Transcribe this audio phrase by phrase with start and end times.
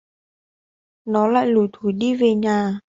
[1.05, 2.79] Nó lại lủi thủi đi về nhà